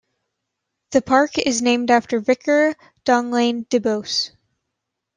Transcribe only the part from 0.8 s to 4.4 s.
The park is named after Victor Donglain Duboce.